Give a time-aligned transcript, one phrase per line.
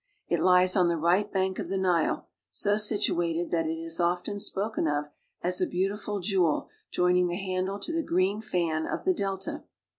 [0.27, 4.39] It lies on the right bank of the Nile, so situated that it is often
[4.39, 5.11] spoken of
[5.43, 9.63] as a beautiful jewel joining the handle to the green fan of the delta.